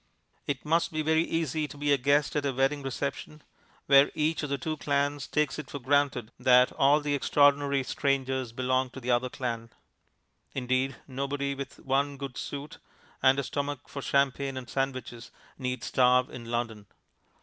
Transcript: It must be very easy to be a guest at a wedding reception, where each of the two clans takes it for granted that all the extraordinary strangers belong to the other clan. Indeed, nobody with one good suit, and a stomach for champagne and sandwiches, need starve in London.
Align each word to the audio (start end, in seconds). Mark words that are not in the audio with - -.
It 0.47 0.65
must 0.65 0.91
be 0.91 1.03
very 1.03 1.21
easy 1.21 1.67
to 1.67 1.77
be 1.77 1.93
a 1.93 1.97
guest 1.99 2.35
at 2.35 2.47
a 2.47 2.51
wedding 2.53 2.81
reception, 2.81 3.43
where 3.85 4.11
each 4.15 4.41
of 4.41 4.49
the 4.49 4.57
two 4.57 4.77
clans 4.77 5.27
takes 5.27 5.59
it 5.59 5.69
for 5.69 5.77
granted 5.77 6.31
that 6.39 6.71
all 6.71 7.01
the 7.01 7.13
extraordinary 7.13 7.83
strangers 7.83 8.51
belong 8.51 8.89
to 8.97 8.99
the 8.99 9.11
other 9.11 9.29
clan. 9.29 9.69
Indeed, 10.55 10.95
nobody 11.07 11.53
with 11.53 11.77
one 11.81 12.17
good 12.17 12.35
suit, 12.35 12.79
and 13.21 13.37
a 13.37 13.43
stomach 13.43 13.87
for 13.87 14.01
champagne 14.01 14.57
and 14.57 14.67
sandwiches, 14.67 15.29
need 15.59 15.83
starve 15.83 16.31
in 16.31 16.45
London. 16.45 16.87